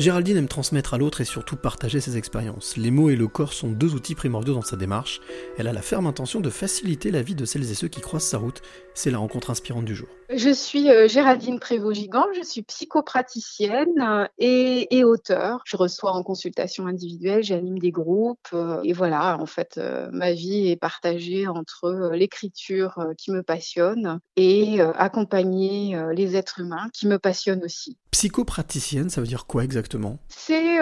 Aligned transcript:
Géraldine 0.00 0.38
aime 0.38 0.48
transmettre 0.48 0.94
à 0.94 0.96
l'autre 0.96 1.20
et 1.20 1.26
surtout 1.26 1.56
partager 1.56 2.00
ses 2.00 2.16
expériences. 2.16 2.78
Les 2.78 2.90
mots 2.90 3.10
et 3.10 3.16
le 3.16 3.28
corps 3.28 3.52
sont 3.52 3.68
deux 3.68 3.92
outils 3.92 4.14
primordiaux 4.14 4.54
dans 4.54 4.62
sa 4.62 4.76
démarche. 4.76 5.20
Elle 5.58 5.68
a 5.68 5.74
la 5.74 5.82
ferme 5.82 6.06
intention 6.06 6.40
de 6.40 6.48
faciliter 6.48 7.10
la 7.10 7.20
vie 7.20 7.34
de 7.34 7.44
celles 7.44 7.70
et 7.70 7.74
ceux 7.74 7.88
qui 7.88 8.00
croisent 8.00 8.24
sa 8.24 8.38
route. 8.38 8.62
C'est 8.94 9.10
la 9.10 9.18
rencontre 9.18 9.50
inspirante 9.50 9.84
du 9.84 9.94
jour. 9.94 10.08
Je 10.30 10.48
suis 10.54 10.88
euh, 10.88 11.06
Géraldine 11.06 11.58
Prévost-Gigant, 11.58 12.28
je 12.34 12.42
suis 12.42 12.62
psychopraticienne 12.62 14.00
euh, 14.00 14.26
et, 14.38 14.96
et 14.96 15.04
auteur. 15.04 15.60
Je 15.66 15.76
reçois 15.76 16.12
en 16.12 16.22
consultation 16.22 16.86
individuelle, 16.86 17.42
j'anime 17.42 17.78
des 17.78 17.90
groupes 17.90 18.38
euh, 18.54 18.80
et 18.82 18.94
voilà, 18.94 19.38
en 19.38 19.44
fait, 19.44 19.78
ma 20.12 20.32
vie 20.32 20.70
est 20.70 20.76
partagée 20.76 21.46
entre 21.46 22.12
l'écriture 22.14 22.98
qui 23.18 23.32
me 23.32 23.42
passionne 23.42 24.20
et 24.36 24.80
accompagner 24.80 25.94
les 26.14 26.36
êtres 26.36 26.60
humains 26.60 26.88
qui 26.94 27.06
me 27.06 27.18
passionnent 27.18 27.64
aussi. 27.64 27.98
Psychopraticienne, 28.10 29.08
ça 29.10 29.20
veut 29.20 29.26
dire 29.26 29.46
quoi 29.46 29.64
exactement? 29.64 30.18
C'est 30.28 30.78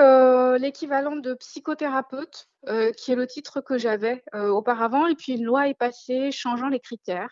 l'équivalent 0.58 1.16
de 1.16 1.34
psychothérapeute, 1.34 2.48
qui 2.96 3.12
est 3.12 3.16
le 3.16 3.26
titre 3.26 3.60
que 3.60 3.78
j'avais 3.78 4.24
auparavant, 4.32 5.06
et 5.06 5.14
puis 5.14 5.32
une 5.32 5.44
loi 5.44 5.68
est 5.68 5.78
passée 5.78 6.30
changeant 6.32 6.68
les 6.68 6.80
critères. 6.80 7.30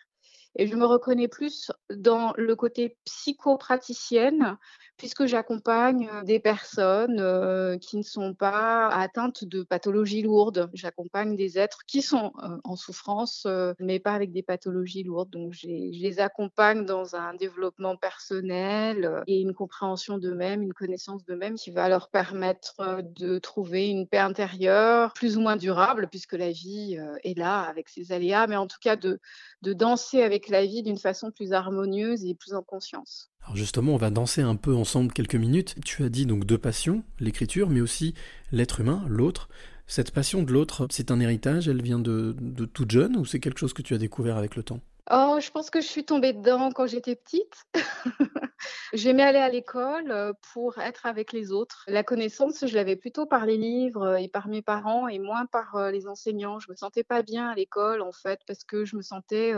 Et 0.59 0.67
je 0.67 0.75
me 0.75 0.87
reconnais 0.87 1.29
plus 1.29 1.71
dans 1.95 2.33
le 2.37 2.57
côté 2.57 2.97
psychopraticienne 3.05 4.57
puisque 4.97 5.27
j'accompagne 5.27 6.09
des 6.25 6.41
personnes 6.41 7.79
qui 7.81 7.97
ne 7.97 8.03
sont 8.03 8.35
pas 8.35 8.89
atteintes 8.89 9.45
de 9.45 9.63
pathologies 9.63 10.23
lourdes. 10.23 10.71
J'accompagne 10.73 11.37
des 11.37 11.59
êtres 11.59 11.81
qui 11.87 12.03
sont 12.03 12.33
en 12.65 12.77
souffrance, 12.77 13.47
mais 13.79 13.99
pas 13.99 14.13
avec 14.13 14.33
des 14.33 14.43
pathologies 14.43 15.03
lourdes. 15.03 15.31
Donc, 15.31 15.53
je 15.53 15.67
les 15.67 16.21
accompagne 16.21 16.85
dans 16.85 17.17
un 17.17 17.35
développement 17.35 17.97
personnel 17.97 19.23
et 19.27 19.41
une 19.41 19.55
compréhension 19.55 20.19
d'eux-mêmes, 20.19 20.63
une 20.63 20.75
connaissance 20.75 21.25
d'eux-mêmes 21.25 21.57
qui 21.57 21.71
va 21.71 21.89
leur 21.89 22.09
permettre 22.09 23.03
de 23.03 23.39
trouver 23.39 23.89
une 23.89 24.07
paix 24.07 24.19
intérieure 24.19 25.13
plus 25.13 25.37
ou 25.37 25.41
moins 25.41 25.57
durable, 25.57 26.09
puisque 26.09 26.35
la 26.35 26.51
vie 26.51 26.99
est 27.23 27.39
là 27.39 27.63
avec 27.63 27.89
ses 27.89 28.13
aléas, 28.13 28.47
mais 28.47 28.57
en 28.57 28.67
tout 28.67 28.79
cas 28.81 28.97
de, 28.97 29.21
de 29.63 29.73
danser 29.73 30.23
avec 30.23 30.49
la 30.49 30.65
vie 30.65 30.83
d'une 30.83 30.99
façon 30.99 31.31
plus 31.31 31.53
harmonieuse 31.53 32.25
et 32.25 32.35
plus 32.35 32.55
en 32.55 32.63
conscience. 32.63 33.31
Alors 33.47 33.57
justement, 33.57 33.95
on 33.95 33.97
va 33.97 34.11
danser 34.11 34.43
un 34.43 34.57
peu 34.57 34.75
ensemble 34.75 35.13
quelques 35.13 35.37
minutes. 35.37 35.77
Tu 35.85 36.03
as 36.03 36.09
dit 36.09 36.27
donc 36.27 36.45
deux 36.45 36.59
passions, 36.59 37.05
l'écriture, 37.21 37.71
mais 37.71 37.81
aussi 37.81 38.15
l'être 38.51 38.81
humain, 38.81 39.05
l'autre. 39.09 39.49
Cette 39.87 40.11
passion 40.11 40.43
de 40.43 40.53
l'autre, 40.53 40.89
c'est 40.91 41.13
un 41.13 41.21
héritage, 41.21 41.69
elle 41.69 41.81
vient 41.81 42.01
de, 42.01 42.35
de 42.41 42.65
toute 42.65 42.91
jeune 42.91 43.17
ou 43.17 43.25
c'est 43.25 43.39
quelque 43.39 43.61
chose 43.61 43.73
que 43.73 43.83
tu 43.83 43.95
as 43.95 43.99
découvert 43.99 44.37
avec 44.37 44.57
le 44.57 44.65
temps? 44.65 44.81
Oh, 45.13 45.39
je 45.41 45.49
pense 45.53 45.71
que 45.71 45.81
je 45.81 45.87
suis 45.87 46.05
tombée 46.05 46.33
dedans 46.33 46.73
quand 46.73 46.89
j'étais 46.89 47.15
petite. 47.15 47.67
J'aimais 48.93 49.23
aller 49.23 49.39
à 49.39 49.49
l'école 49.49 50.35
pour 50.53 50.79
être 50.79 51.07
avec 51.07 51.33
les 51.33 51.53
autres. 51.53 51.85
La 51.87 52.03
connaissance, 52.03 52.67
je 52.67 52.75
l'avais 52.75 52.97
plutôt 52.97 53.27
par 53.27 53.47
les 53.47 53.57
livres 53.57 54.17
et 54.17 54.29
par 54.29 54.49
mes 54.49 54.63
parents 54.63 55.09
et 55.09 55.19
moins 55.19 55.47
par 55.47 55.91
les 55.91 56.07
enseignants. 56.07 56.59
Je 56.59 56.71
me 56.71 56.77
sentais 56.77 57.05
pas 57.05 57.23
bien 57.23 57.49
à 57.49 57.55
l'école 57.55 58.03
en 58.03 58.13
fait 58.13 58.41
parce 58.47 58.65
que 58.65 58.85
je 58.85 58.97
me 58.97 59.03
sentais 59.03 59.53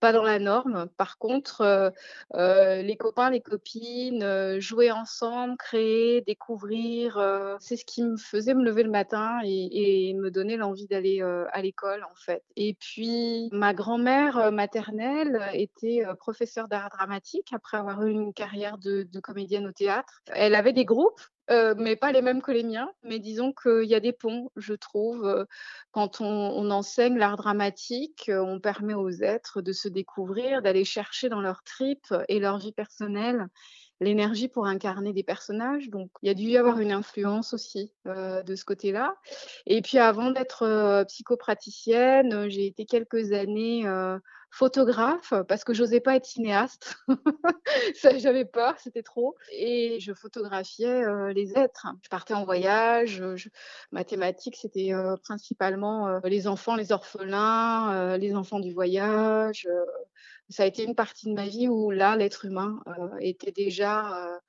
pas 0.00 0.12
dans 0.12 0.22
la 0.22 0.38
norme. 0.38 0.88
Par 0.96 1.18
contre, 1.18 1.92
les 2.34 2.96
copains, 2.96 3.30
les 3.30 3.40
copines, 3.40 4.58
jouer 4.60 4.90
ensemble, 4.90 5.56
créer, 5.56 6.20
découvrir, 6.22 7.56
c'est 7.60 7.76
ce 7.76 7.84
qui 7.84 8.02
me 8.02 8.16
faisait 8.16 8.54
me 8.54 8.64
lever 8.64 8.82
le 8.82 8.90
matin 8.90 9.38
et, 9.44 10.14
me 10.16 10.30
donner 10.30 10.56
l'envie 10.56 10.86
d'aller 10.86 11.20
à 11.52 11.62
l'école 11.62 12.04
en 12.04 12.14
fait. 12.14 12.42
Et 12.56 12.74
puis 12.74 13.48
ma 13.52 13.74
grand-mère 13.74 14.52
m'a 14.52 14.66
était 15.52 16.04
professeure 16.18 16.68
d'art 16.68 16.90
dramatique 16.90 17.52
après 17.52 17.76
avoir 17.76 18.04
eu 18.04 18.10
une 18.10 18.25
carrière 18.32 18.78
de, 18.78 19.08
comédienne 19.20 19.66
au 19.66 19.72
théâtre. 19.72 20.22
Elle 20.32 20.54
avait 20.54 20.72
des 20.72 20.84
groupes 20.84 21.20
mais 21.48 21.94
pas 21.94 22.10
les 22.10 22.22
mêmes 22.22 22.42
que 22.42 22.50
les 22.50 22.64
miens. 22.64 22.90
Mais 23.04 23.18
disons 23.18 23.52
qu'il 23.52 23.84
y 23.84 23.94
a 23.94 24.00
des 24.00 24.12
ponts, 24.12 24.50
je 24.56 24.74
trouve. 24.74 25.46
quand 25.92 26.20
on, 26.20 26.70
enseigne 26.70 27.16
l'art 27.16 27.36
dramatique, 27.36 28.30
on 28.34 28.58
permet 28.58 28.94
aux 28.94 29.10
êtres 29.10 29.62
de 29.62 29.72
se 29.72 29.88
découvrir, 29.88 30.60
d'aller 30.62 30.84
chercher 30.84 31.28
dans 31.28 31.40
leur 31.40 31.62
tripes 31.62 32.14
et 32.28 32.40
leur 32.40 32.58
vie 32.58 32.72
personnelle 32.72 33.46
l'énergie 34.00 34.48
pour 34.48 34.66
incarner 34.66 35.12
des 35.12 35.22
personnages. 35.22 35.88
Donc, 35.88 36.10
il 36.22 36.26
y 36.26 36.30
a 36.30 36.34
dû 36.34 36.44
y 36.44 36.58
avoir 36.58 36.80
une 36.80 36.92
influence 36.92 37.54
aussi 37.54 37.92
de 38.04 38.54
ce 38.54 38.64
côté-là. 38.64 39.14
Et 39.66 39.80
puis, 39.82 39.98
avant 39.98 40.30
d'être 40.30 41.04
psychopraticienne, 41.04 42.48
j'ai 42.48 42.66
été 42.66 42.84
quelques 42.84 43.32
années 43.32 43.86
photographe 44.50 45.34
parce 45.48 45.64
que 45.64 45.74
j'osais 45.74 46.00
pas 46.00 46.16
être 46.16 46.24
cinéaste. 46.24 46.96
J'avais 48.18 48.44
peur, 48.44 48.74
c'était 48.78 49.02
trop. 49.02 49.36
Et 49.52 49.98
je 50.00 50.12
photographiais 50.12 51.04
les 51.32 51.58
êtres. 51.58 51.86
Je 52.02 52.08
partais 52.08 52.34
en 52.34 52.44
voyage. 52.44 53.22
Je... 53.34 53.48
Ma 53.92 54.04
thématique, 54.04 54.56
c'était 54.56 54.92
principalement 55.22 56.20
les 56.24 56.46
enfants, 56.46 56.74
les 56.74 56.92
orphelins, 56.92 58.16
les 58.16 58.34
enfants 58.34 58.60
du 58.60 58.72
voyage. 58.72 59.68
ça 60.48 60.62
a 60.62 60.66
été 60.66 60.84
une 60.84 60.94
partie 60.94 61.26
de 61.28 61.34
ma 61.34 61.46
vie 61.46 61.68
où 61.68 61.90
là, 61.90 62.16
l'être 62.16 62.44
humain 62.44 62.80
était 63.20 63.52
déjà 63.52 64.40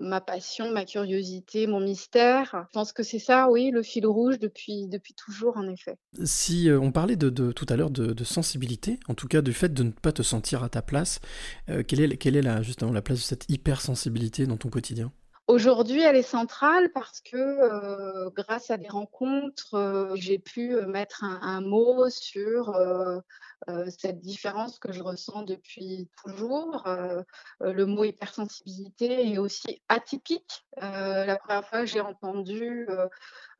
ma 0.00 0.20
passion, 0.20 0.70
ma 0.70 0.84
curiosité, 0.84 1.66
mon 1.66 1.80
mystère. 1.80 2.66
Je 2.68 2.72
pense 2.72 2.92
que 2.92 3.02
c'est 3.02 3.18
ça, 3.18 3.48
oui, 3.50 3.70
le 3.70 3.82
fil 3.82 4.06
rouge 4.06 4.38
depuis, 4.38 4.86
depuis 4.88 5.14
toujours, 5.14 5.56
en 5.56 5.68
effet. 5.68 5.96
Si 6.24 6.68
euh, 6.68 6.80
on 6.80 6.92
parlait 6.92 7.16
de, 7.16 7.30
tout 7.52 7.66
à 7.68 7.76
l'heure 7.76 7.90
de, 7.90 8.24
sensibilité, 8.24 8.98
en 9.08 9.14
tout 9.14 9.28
cas 9.28 9.42
du 9.42 9.52
fait 9.52 9.72
de 9.72 9.82
ne 9.82 9.90
pas 9.90 10.12
te 10.12 10.22
sentir 10.22 10.62
à 10.62 10.68
ta 10.68 10.82
place, 10.82 11.20
euh, 11.68 11.82
quelle 11.86 12.00
est, 12.00 12.16
quelle 12.16 12.36
est 12.36 12.42
la, 12.42 12.62
justement 12.62 12.92
la 12.92 13.02
place 13.02 13.18
de 13.18 13.24
cette 13.24 13.46
hypersensibilité 13.48 14.46
dans 14.46 14.56
ton 14.56 14.68
quotidien? 14.68 15.12
Aujourd'hui, 15.48 16.02
elle 16.02 16.16
est 16.16 16.22
centrale 16.22 16.92
parce 16.92 17.22
que 17.22 17.36
euh, 17.36 18.28
grâce 18.36 18.70
à 18.70 18.76
des 18.76 18.88
rencontres, 18.88 20.12
j'ai 20.14 20.38
pu 20.38 20.76
mettre 20.86 21.24
un, 21.24 21.62
mot 21.62 22.10
sur 22.10 22.78
cette 23.88 24.20
différence 24.20 24.78
que 24.78 24.92
je 24.92 25.02
ressens 25.02 25.42
depuis 25.42 26.10
toujours. 26.22 26.86
le 27.60 27.84
mot 27.86 28.04
hypersensibilité 28.04 29.32
est 29.32 29.38
aussi 29.38 29.80
atypique. 29.88 30.66
la 30.76 31.36
première 31.36 31.66
fois 31.66 31.80
que 31.80 31.86
j'ai 31.86 32.02
entendu 32.02 32.86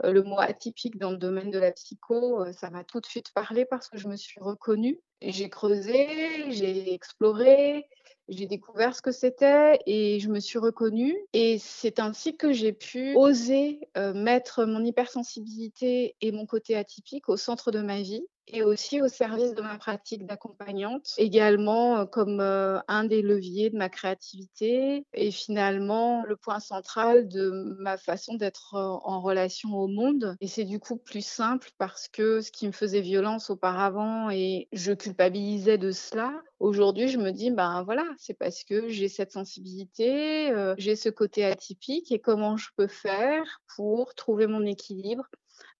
le 0.05 0.23
mot 0.23 0.39
atypique 0.39 0.99
dans 0.99 1.11
le 1.11 1.17
domaine 1.17 1.51
de 1.51 1.59
la 1.59 1.73
psycho, 1.73 2.45
ça 2.53 2.69
m'a 2.69 2.85
tout 2.85 3.01
de 3.01 3.07
suite 3.07 3.33
parlé 3.33 3.65
parce 3.65 3.89
que 3.89 3.97
je 3.97 4.09
me 4.09 4.17
suis 4.17 4.41
reconnue. 4.41 5.01
J'ai 5.21 5.51
creusé, 5.51 6.53
j'ai 6.53 6.93
exploré, 6.93 7.89
j'ai 8.29 8.47
découvert 8.47 8.95
ce 8.95 9.03
que 9.03 9.13
c'était 9.13 9.79
et 9.87 10.21
je 10.21 10.29
me 10.29 10.41
suis 10.41 10.59
reconnue. 10.59 11.17
Et 11.33 11.59
c'est 11.59 11.99
ainsi 11.99 12.37
que 12.37 12.53
j'ai 12.53 12.73
pu 12.73 13.15
oser 13.17 13.81
mettre 14.15 14.65
mon 14.65 14.85
hypersensibilité 14.85 16.15
et 16.21 16.33
mon 16.33 16.47
côté 16.47 16.77
atypique 16.77 17.29
au 17.29 17.37
centre 17.37 17.71
de 17.71 17.81
ma 17.81 18.01
vie 18.03 18.25
et 18.51 18.63
aussi 18.63 19.03
au 19.03 19.09
service 19.09 19.55
de 19.55 19.61
ma 19.61 19.77
pratique 19.77 20.25
d'accompagnante, 20.25 21.13
également 21.19 22.07
comme 22.07 22.41
un 22.41 23.05
des 23.05 23.21
leviers 23.21 23.69
de 23.69 23.77
ma 23.77 23.91
créativité 23.91 25.05
et 25.13 25.31
finalement 25.31 26.25
le 26.25 26.35
point 26.37 26.61
central 26.61 27.29
de 27.29 27.77
ma 27.79 27.99
façon 27.99 28.35
d'être 28.35 28.75
en 28.75 29.21
relation 29.21 29.75
au 29.75 29.87
monde. 29.87 30.37
Et 30.41 30.49
c'est 30.49 30.65
du 30.65 30.81
coup 30.81 30.97
plus 30.97 31.25
simple 31.25 31.71
parce 31.77 32.09
que 32.09 32.41
ce 32.41 32.51
qui 32.51 32.67
me 32.67 32.73
faisait 32.73 33.03
violence 33.03 33.51
auparavant 33.51 34.31
et 34.31 34.69
je 34.73 34.93
culpabilisais 34.93 35.77
de 35.77 35.91
cela, 35.91 36.33
aujourd'hui 36.61 37.09
je 37.09 37.19
me 37.19 37.31
dis, 37.31 37.51
ben 37.51 37.83
voilà, 37.85 38.05
c'est 38.19 38.35
parce 38.35 38.65
que 38.65 38.89
j'ai 38.89 39.09
cette 39.09 39.33
sensibilité, 39.33 40.53
j'ai 40.77 40.97
ce 40.97 41.09
côté 41.09 41.45
atypique 41.45 42.13
et 42.13 42.19
comment 42.19 42.57
je 42.57 42.69
peux 42.77 42.89
faire 42.89 43.61
pour 43.77 44.15
trouver 44.15 44.47
mon 44.47 44.65
équilibre 44.65 45.25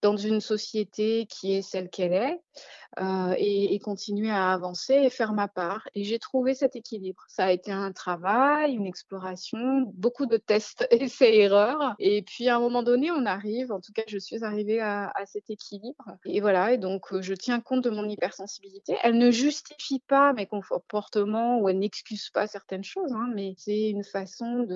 dans 0.03 0.17
une 0.17 0.41
société 0.41 1.27
qui 1.27 1.55
est 1.55 1.63
celle 1.63 1.91
qu'elle 1.91 2.13
est 2.13 2.41
euh, 3.01 3.35
et, 3.39 3.79
continuer 3.79 4.31
à 4.31 4.53
avancer 4.53 4.95
et 4.95 5.11
faire 5.11 5.33
ma 5.33 5.47
part. 5.47 5.89
Et 5.95 6.03
j'ai 6.05 6.19
trouvé 6.19 6.55
cet 6.55 6.75
équilibre. 6.75 7.23
Ça 7.29 7.45
a 7.45 7.53
été 7.53 7.71
un 7.71 7.93
travail, 7.93 8.75
une 8.75 8.87
exploration, 8.87 9.85
beaucoup 9.95 10.27
de 10.27 10.37
tests, 10.37 10.87
essais, 10.91 11.37
erreurs. 11.37 11.95
Et 11.99 12.23
puis 12.23 12.49
à 12.49 12.57
un 12.57 12.61
moment 12.61 12.83
donné, 12.83 13.11
on 13.11 13.25
arrive, 13.25 13.71
en 13.73 13.81
tout 13.81 13.93
cas, 13.93 14.03
je 14.09 14.19
suis 14.19 14.45
arrivée 14.45 14.81
à, 14.81 15.13
cet 15.27 15.51
équilibre. 15.51 16.05
Et 16.25 16.41
voilà, 16.41 16.73
et 16.73 16.79
donc 16.79 17.13
euh, 17.13 17.23
je 17.23 17.35
tiens 17.35 17.61
compte 17.61 17.85
de 17.85 17.91
mon 17.91 18.09
hypersensibilité. 18.09 18.97
Elle 19.03 19.19
ne 19.19 19.31
justifie 19.31 20.01
pas 20.01 20.33
mes 20.33 20.47
comportements 20.47 21.61
ou 21.61 21.69
elle 21.69 21.79
n'excuse 21.79 22.31
pas 22.31 22.47
certaines 22.47 22.85
choses, 22.85 23.13
hein, 23.13 23.31
mais 23.35 23.55
c'est 23.59 23.91
une 23.91 24.05
façon 24.05 24.67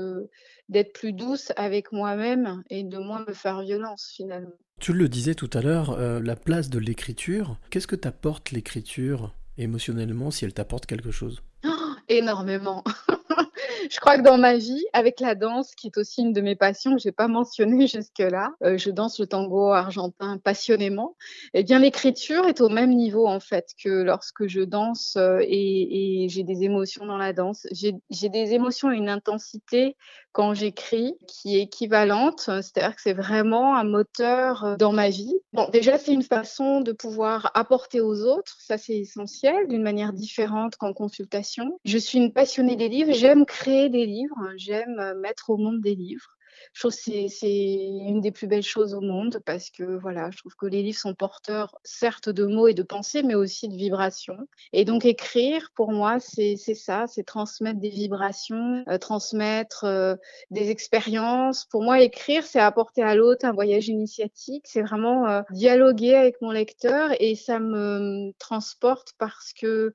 d'être 0.68 0.92
plus 0.92 1.12
douce 1.12 1.52
avec 1.56 1.92
moi-même 1.92 2.62
et 2.70 2.84
de 2.84 2.98
moins 2.98 3.24
me 3.26 3.32
faire 3.32 3.62
violence 3.62 4.12
finalement. 4.14 4.52
Tu 4.82 4.92
le 4.92 5.08
disais 5.08 5.36
tout 5.36 5.48
à 5.52 5.60
l'heure, 5.60 5.92
euh, 5.92 6.18
la 6.18 6.34
place 6.34 6.68
de 6.68 6.80
l'écriture. 6.80 7.56
Qu'est-ce 7.70 7.86
que 7.86 7.94
t'apporte 7.94 8.50
l'écriture 8.50 9.32
émotionnellement 9.56 10.32
si 10.32 10.44
elle 10.44 10.52
t'apporte 10.52 10.86
quelque 10.86 11.12
chose? 11.12 11.40
Oh, 11.64 11.94
Énormément. 12.08 12.82
je 13.90 14.00
crois 14.00 14.16
que 14.16 14.22
dans 14.22 14.38
ma 14.38 14.56
vie, 14.56 14.84
avec 14.92 15.20
la 15.20 15.34
danse, 15.34 15.74
qui 15.74 15.88
est 15.88 15.98
aussi 15.98 16.22
une 16.22 16.32
de 16.32 16.40
mes 16.40 16.56
passions 16.56 16.94
que 16.94 17.00
j'ai 17.00 17.12
pas 17.12 17.28
mentionné 17.28 17.86
jusque-là, 17.86 18.52
euh, 18.62 18.78
je 18.78 18.90
danse 18.90 19.18
le 19.18 19.26
tango 19.26 19.70
argentin 19.70 20.38
passionnément. 20.38 21.16
Eh 21.54 21.62
bien, 21.62 21.78
l'écriture 21.78 22.46
est 22.46 22.60
au 22.60 22.68
même 22.68 22.90
niveau 22.90 23.26
en 23.26 23.40
fait 23.40 23.70
que 23.82 23.88
lorsque 23.88 24.46
je 24.46 24.60
danse 24.60 25.14
euh, 25.16 25.38
et, 25.42 26.24
et 26.24 26.28
j'ai 26.28 26.42
des 26.42 26.62
émotions 26.64 27.06
dans 27.06 27.18
la 27.18 27.32
danse. 27.32 27.66
J'ai 27.72 28.28
des 28.28 28.54
émotions 28.54 28.92
et 28.92 28.96
une 28.96 29.08
intensité 29.08 29.96
quand 30.32 30.54
j'écris 30.54 31.14
qui 31.26 31.56
est 31.56 31.62
équivalente, 31.62 32.40
c'est-à-dire 32.40 32.96
que 32.96 33.02
c'est 33.02 33.12
vraiment 33.12 33.76
un 33.76 33.84
moteur 33.84 34.64
euh, 34.64 34.76
dans 34.76 34.92
ma 34.92 35.10
vie. 35.10 35.34
Bon, 35.52 35.68
déjà, 35.70 35.98
c'est 35.98 36.12
une 36.12 36.22
façon 36.22 36.80
de 36.80 36.92
pouvoir 36.92 37.50
apporter 37.54 38.00
aux 38.00 38.24
autres, 38.24 38.56
ça 38.58 38.78
c'est 38.78 38.96
essentiel, 38.96 39.68
d'une 39.68 39.82
manière 39.82 40.12
différente 40.12 40.76
qu'en 40.76 40.94
consultation. 40.94 41.78
Je 41.84 41.98
suis 41.98 42.18
une 42.18 42.32
passionnée 42.32 42.76
des 42.76 42.88
livres, 42.88 43.12
j'aime 43.12 43.44
créer 43.44 43.71
des 43.88 44.06
livres, 44.06 44.52
j'aime 44.56 44.98
euh, 44.98 45.14
mettre 45.14 45.50
au 45.50 45.56
monde 45.56 45.80
des 45.80 45.94
livres. 45.94 46.36
Je 46.74 46.88
c'est 46.88 47.64
une 47.64 48.20
des 48.20 48.30
plus 48.30 48.46
belles 48.46 48.62
choses 48.62 48.94
au 48.94 49.00
monde 49.00 49.40
parce 49.44 49.70
que 49.70 49.98
voilà, 49.98 50.30
je 50.30 50.38
trouve 50.38 50.54
que 50.54 50.66
les 50.66 50.82
livres 50.82 50.98
sont 50.98 51.14
porteurs 51.14 51.74
certes 51.82 52.28
de 52.28 52.44
mots 52.44 52.68
et 52.68 52.74
de 52.74 52.82
pensées, 52.82 53.22
mais 53.22 53.34
aussi 53.34 53.68
de 53.68 53.74
vibrations. 53.74 54.36
Et 54.72 54.84
donc 54.84 55.04
écrire, 55.04 55.70
pour 55.74 55.90
moi, 55.90 56.18
c'est 56.20 56.56
ça, 56.56 57.06
c'est 57.08 57.24
transmettre 57.24 57.80
des 57.80 57.90
vibrations, 57.90 58.84
euh, 58.88 58.98
transmettre 58.98 59.84
euh, 59.84 60.14
des 60.50 60.70
expériences. 60.70 61.64
Pour 61.64 61.82
moi, 61.82 62.00
écrire, 62.00 62.44
c'est 62.44 62.60
apporter 62.60 63.02
à 63.02 63.14
l'autre 63.14 63.44
un 63.44 63.52
voyage 63.52 63.88
initiatique, 63.88 64.66
c'est 64.68 64.82
vraiment 64.82 65.42
dialoguer 65.50 66.14
avec 66.14 66.40
mon 66.42 66.50
lecteur 66.50 67.10
et 67.18 67.34
ça 67.34 67.58
me 67.58 68.32
transporte 68.38 69.14
parce 69.18 69.52
que 69.52 69.92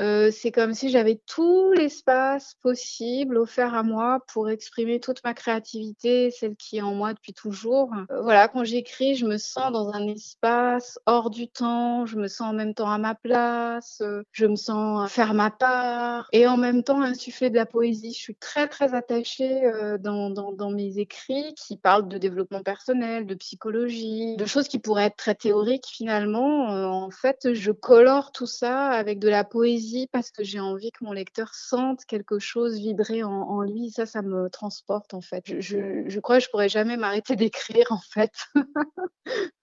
euh, 0.00 0.30
c'est 0.30 0.50
comme 0.50 0.74
si 0.74 0.90
j'avais 0.90 1.20
tout 1.26 1.72
l'espace 1.72 2.54
possible 2.62 3.38
offert 3.38 3.74
à 3.74 3.82
moi 3.82 4.20
pour 4.32 4.50
exprimer 4.50 5.00
toute 5.00 5.24
ma 5.24 5.34
créativité, 5.34 6.30
celle 6.30 6.56
qui 6.56 6.78
est 6.78 6.82
en 6.82 6.94
moi 6.94 7.14
depuis 7.14 7.32
toujours. 7.32 7.92
Euh, 8.10 8.20
voilà, 8.22 8.48
quand 8.48 8.64
j'écris, 8.64 9.14
je 9.14 9.26
me 9.26 9.38
sens 9.38 9.72
dans 9.72 9.90
un 9.92 10.06
espace 10.08 10.98
hors 11.06 11.30
du 11.30 11.48
temps, 11.48 12.06
je 12.06 12.16
me 12.16 12.28
sens 12.28 12.48
en 12.48 12.52
même 12.52 12.74
temps 12.74 12.90
à 12.90 12.98
ma 12.98 13.14
place, 13.14 14.00
euh, 14.02 14.22
je 14.32 14.46
me 14.46 14.56
sens 14.56 15.10
faire 15.10 15.34
ma 15.34 15.50
part 15.50 16.28
et 16.32 16.46
en 16.46 16.56
même 16.56 16.82
temps 16.82 17.00
insuffler 17.00 17.50
de 17.50 17.56
la 17.56 17.66
poésie. 17.66 18.12
Je 18.12 18.18
suis 18.18 18.36
très 18.36 18.68
très 18.68 18.94
attachée 18.94 19.62
dans, 20.00 20.30
dans, 20.30 20.52
dans 20.52 20.70
mes 20.70 20.98
écrits 20.98 21.54
qui 21.54 21.76
parlent 21.76 22.08
de 22.08 22.18
développement 22.18 22.62
personnel, 22.62 23.26
de 23.26 23.34
psychologie, 23.34 24.36
de 24.36 24.44
choses 24.44 24.68
qui 24.68 24.78
pourraient 24.78 25.06
être 25.06 25.16
très 25.16 25.34
théoriques 25.34 25.86
finalement. 25.86 26.66
en 27.04 27.10
fait, 27.10 27.54
je 27.54 27.72
colore 27.72 28.32
tout 28.32 28.46
ça 28.46 28.88
avec 28.88 29.18
de 29.18 29.28
la 29.28 29.44
poésie 29.44 29.85
parce 30.12 30.30
que 30.30 30.44
j'ai 30.44 30.60
envie 30.60 30.90
que 30.90 31.04
mon 31.04 31.12
lecteur 31.12 31.54
sente 31.54 32.04
quelque 32.04 32.38
chose 32.38 32.78
vibrer 32.78 33.22
en, 33.22 33.62
lui. 33.62 33.90
Ça, 33.90 34.06
ça 34.06 34.22
me 34.22 34.48
transporte 34.50 35.14
en 35.14 35.20
fait. 35.20 35.44
Je, 35.60 36.04
je 36.06 36.20
crois 36.20 36.38
que 36.38 36.44
je 36.44 36.50
pourrais 36.50 36.68
jamais 36.68 36.96
m'arrêter 36.96 37.36
d'écrire 37.36 37.86
en 37.90 38.00
fait. 38.00 38.32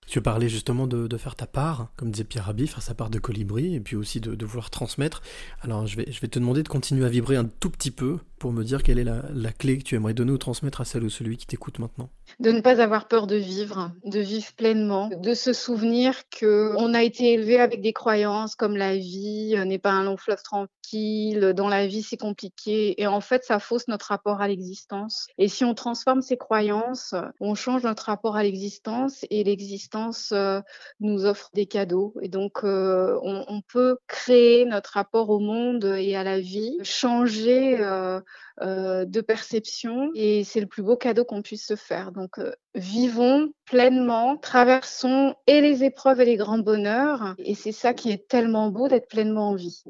Tu 0.08 0.22
parlais 0.22 0.50
justement 0.50 0.88
de, 0.88 1.18
faire 1.18 1.36
ta 1.36 1.48
part, 1.48 1.90
comme 1.96 2.12
disait 2.12 2.24
Pierre 2.24 2.46
Rabhi, 2.46 2.68
faire 2.68 2.82
sa 2.82 2.94
part 2.94 3.10
de 3.10 3.20
colibri, 3.20 3.76
et 3.76 3.80
puis 3.80 3.96
aussi 3.96 4.20
de, 4.20 4.46
vouloir 4.46 4.70
transmettre. 4.70 5.22
Alors 5.62 5.88
je 5.88 5.98
vais, 5.98 6.06
te 6.06 6.40
demander 6.40 6.64
de 6.64 6.68
continuer 6.68 7.06
à 7.06 7.10
vibrer 7.10 7.38
un 7.38 7.46
tout 7.46 7.70
petit 7.70 7.92
peu 7.92 8.18
pour 8.40 8.52
me 8.52 8.64
dire 8.64 8.84
quelle 8.84 9.00
est 9.00 9.06
la, 9.06 9.52
clé 9.54 9.78
que 9.78 9.84
tu 9.84 9.96
aimerais 9.96 10.14
donner 10.14 10.32
ou 10.32 10.38
transmettre 10.38 10.82
à 10.82 10.86
celle 10.86 11.04
ou 11.04 11.10
celui 11.10 11.38
qui 11.38 11.48
t'écoute 11.48 11.80
maintenant. 11.80 12.10
De 12.40 12.52
ne 12.52 12.60
pas 12.60 12.82
avoir 12.82 13.08
peur 13.08 13.28
de 13.28 13.38
vivre, 13.38 13.92
de 14.04 14.20
vivre 14.20 14.52
pleinement, 14.58 15.10
de 15.10 15.34
se 15.34 15.54
souvenir 15.54 16.16
que 16.30 16.74
on 16.78 16.94
a 16.94 17.04
été 17.04 17.32
élevé 17.34 17.60
avec 17.60 17.82
des 17.82 17.94
croyances 17.94 18.56
comme 18.56 18.76
la 18.76 18.98
vie 18.98 19.56
n'est 19.66 19.80
pas 19.80 19.92
un 19.92 20.04
long 20.04 20.18
fleuve 20.18 20.44
tranquille, 20.44 21.54
dans 21.56 21.70
la 21.70 21.88
vie 21.88 22.04
c'est 22.04 22.18
compliqué, 22.18 23.02
et 23.02 23.08
en 23.08 23.22
fait 23.22 23.44
ça 23.46 23.60
fausse 23.60 23.88
notre 23.88 24.08
rapport 24.08 24.42
à 24.42 24.48
l'existence. 24.48 25.28
Et 25.38 25.48
si 25.48 25.64
on 25.64 25.74
transforme 25.74 26.22
ces 26.22 26.38
croyances, 26.38 27.16
on 27.40 27.56
change 27.56 27.84
notre 27.84 28.06
rapport 28.06 28.36
à 28.36 28.44
l'existence, 28.44 29.26
et 29.30 29.44
l'existence 29.44 29.93
euh, 30.32 30.62
nous 31.00 31.26
offre 31.26 31.50
des 31.54 31.66
cadeaux. 31.66 32.14
Et 32.22 32.28
donc, 32.28 32.64
euh, 32.64 33.20
on, 33.22 33.62
peut 33.62 33.98
créer 34.08 34.66
notre 34.66 34.92
rapport 34.92 35.30
au 35.30 35.40
monde 35.40 35.86
et 35.86 36.16
à 36.16 36.24
la 36.24 36.40
vie, 36.40 36.78
changer 36.84 37.78
euh, 37.80 38.20
de 38.60 39.22
perception. 39.22 40.12
Et 40.16 40.44
c'est 40.44 40.60
le 40.60 40.68
plus 40.68 40.84
beau 40.84 40.96
cadeau 40.96 41.26
qu'on 41.26 41.42
puisse 41.42 41.66
se 41.66 41.76
faire. 41.76 42.12
Donc, 42.12 42.40
vivons 42.76 43.52
pleinement, 43.66 44.38
traversons 44.38 45.36
et 45.48 45.62
les 45.62 45.84
épreuves 45.84 46.22
et 46.22 46.26
les 46.26 46.38
grands 46.38 46.60
bonheurs. 46.60 47.36
Et 47.38 47.56
c'est 47.56 47.72
ça 47.72 47.94
qui 47.94 48.12
est 48.12 48.28
tellement 48.28 48.70
beau 48.70 48.88
d'être 48.88 49.08
pleinement 49.08 49.50
en 49.50 49.56
vie. 49.56 49.84